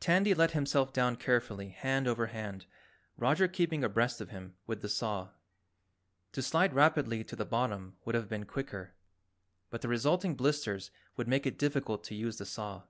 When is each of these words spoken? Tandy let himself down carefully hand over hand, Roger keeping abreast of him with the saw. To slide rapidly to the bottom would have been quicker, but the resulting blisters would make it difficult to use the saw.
Tandy 0.00 0.32
let 0.32 0.52
himself 0.52 0.90
down 0.94 1.16
carefully 1.16 1.68
hand 1.68 2.08
over 2.08 2.28
hand, 2.28 2.64
Roger 3.18 3.46
keeping 3.46 3.84
abreast 3.84 4.22
of 4.22 4.30
him 4.30 4.56
with 4.66 4.80
the 4.80 4.88
saw. 4.88 5.32
To 6.32 6.40
slide 6.40 6.72
rapidly 6.72 7.22
to 7.24 7.36
the 7.36 7.44
bottom 7.44 7.98
would 8.06 8.14
have 8.14 8.26
been 8.26 8.46
quicker, 8.46 8.94
but 9.68 9.82
the 9.82 9.88
resulting 9.88 10.34
blisters 10.34 10.90
would 11.18 11.28
make 11.28 11.44
it 11.44 11.58
difficult 11.58 12.04
to 12.04 12.14
use 12.14 12.38
the 12.38 12.46
saw. 12.46 12.84